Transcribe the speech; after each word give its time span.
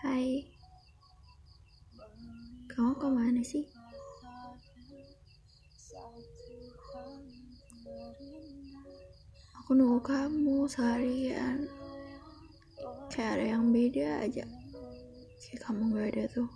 Hai. 0.00 0.48
Kamu 2.72 2.96
ke 2.96 3.04
mana 3.04 3.44
sih? 3.44 3.68
Aku 9.60 9.76
nunggu 9.76 10.00
kamu 10.00 10.64
seharian. 10.72 11.68
Kayak 13.12 13.28
ada 13.36 13.44
yang 13.44 13.68
beda 13.76 14.24
aja. 14.24 14.48
Kayak 15.36 15.60
kamu 15.68 15.92
gak 15.92 16.08
ada 16.16 16.24
tuh. 16.32 16.48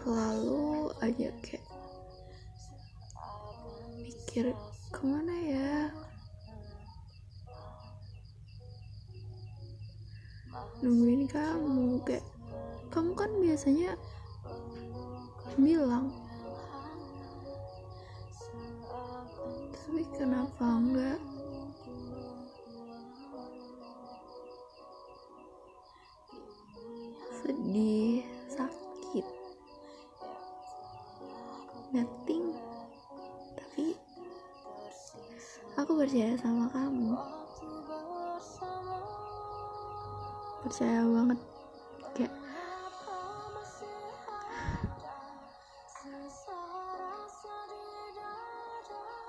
Selalu 0.00 0.64
aja 1.04 1.28
kayak 1.44 1.64
Mikir 4.00 4.48
ke 4.88 5.00
mana 5.04 5.36
ya 5.44 6.01
nungguin 10.82 11.24
kamu 11.30 12.02
kayak 12.04 12.26
kamu 12.92 13.16
kan 13.16 13.30
biasanya 13.40 13.96
bilang. 15.56 16.12
Tapi 19.72 20.02
kenapa 20.16 20.66
enggak? 20.80 21.20
Sedih 27.40 28.24
sakit. 28.52 29.26
Nothing. 31.92 32.44
Tapi 33.56 33.86
aku 35.80 35.92
percaya 35.96 36.36
sama 36.40 36.68
kamu 36.72 37.16
percaya 40.62 41.02
banget. 41.02 41.38
Kayak 42.14 42.34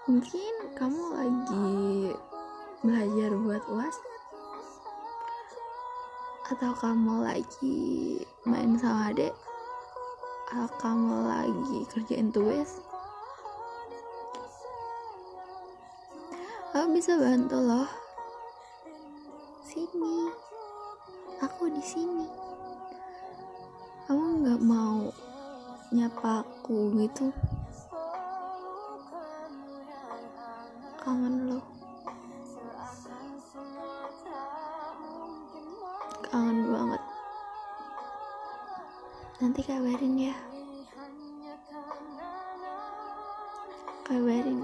mungkin 0.06 0.54
kamu 0.78 1.04
lagi 1.16 1.72
belajar 2.84 3.32
buat 3.40 3.64
uas 3.72 3.98
atau 6.54 6.76
kamu 6.76 7.24
lagi 7.24 8.20
main 8.44 8.76
sama 8.76 9.10
adek 9.10 9.34
atau 10.54 10.70
kamu 10.78 11.18
lagi 11.26 11.78
kerjain 11.90 12.30
tugas. 12.30 12.78
Aku 16.78 16.90
bisa 16.94 17.18
bantu 17.18 17.58
loh. 17.58 17.90
Sini 19.66 20.30
aku 21.44 21.68
di 21.68 21.84
sini. 21.84 22.24
Kamu 24.08 24.48
nggak 24.48 24.62
mau 24.64 25.12
nyapa 25.92 26.40
aku 26.40 26.96
gitu? 27.04 27.28
Kangen 31.04 31.52
lo. 31.52 31.60
Kangen 36.32 36.60
banget. 36.72 37.02
Nanti 39.44 39.62
kabarin 39.68 40.16
ya. 40.32 40.36
Kabarin. 44.08 44.60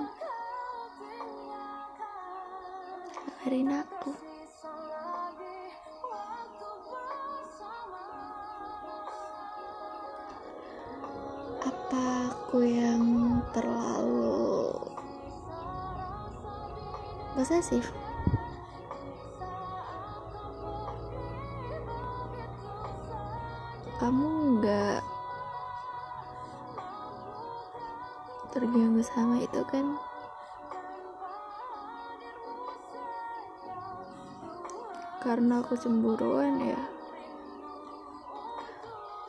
Kabarin 3.19 3.71
aku 3.83 4.29
apa 11.89 12.29
aku 12.29 12.61
yang 12.69 13.01
terlalu 13.49 14.77
posesif. 17.33 17.89
Kamu 23.97 24.61
nggak 24.61 25.01
terganggu 28.53 29.01
sama 29.01 29.41
itu 29.41 29.61
kan? 29.65 29.97
Karena 35.25 35.65
aku 35.65 35.73
cemburuan 35.73 36.61
ya. 36.61 36.81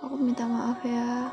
Aku 0.05 0.13
minta 0.21 0.45
maaf 0.45 0.85
ya 0.85 1.33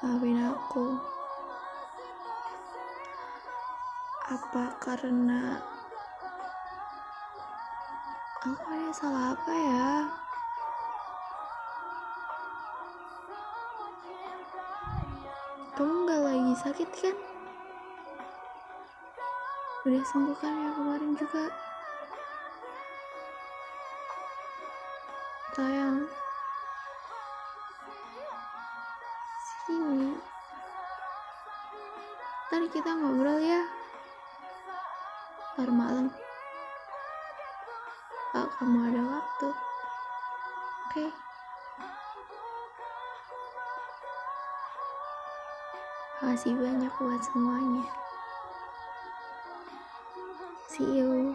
maafin 0.00 0.40
aku. 0.48 0.96
Apa 4.32 4.64
karena 4.80 5.60
aku 8.40 8.64
ada 8.64 8.90
salah 8.96 9.36
apa 9.36 9.52
ya? 9.52 9.88
Kamu 15.76 16.08
gak 16.08 16.20
lagi 16.24 16.54
sakit 16.64 16.90
kan? 16.96 17.16
Udah 19.84 20.04
sembuh 20.08 20.36
kan 20.40 20.52
ya 20.56 20.70
kemarin 20.80 21.12
juga? 21.20 21.44
Sayang 25.52 26.19
sini 29.70 30.10
ntar 32.50 32.62
kita 32.74 32.90
ngobrol 32.90 33.38
ya 33.38 33.62
ntar 35.54 35.70
malam 35.70 36.10
kalau 38.34 38.50
kamu 38.58 38.78
ada 38.90 39.02
waktu 39.06 39.48
oke 39.54 40.90
okay? 40.90 41.10
Makasih 46.20 46.52
banyak 46.52 46.92
buat 47.00 47.22
semuanya. 47.32 47.88
See 50.68 51.00
you. 51.00 51.32